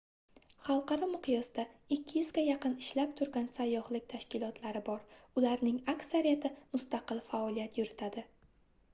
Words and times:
xalqaro 0.67 1.07
miqyosda 1.09 1.63
200 1.95 2.29
ga 2.37 2.43
yaqin 2.45 2.77
ishlab 2.83 3.11
turgan 3.19 3.49
sayyohlik 3.57 4.07
tashkilotlari 4.13 4.81
bor 4.87 5.03
ularning 5.41 5.77
aksariyati 5.93 6.51
mustaqil 6.77 7.21
faoliyat 7.29 7.77
yuritadi 7.81 8.25